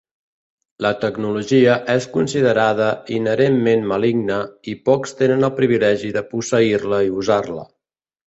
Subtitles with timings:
[0.85, 4.39] La tecnologia és considerada inherentment maligna
[4.73, 7.67] i pocs tenen el privilegi de posseir-la i usar-la.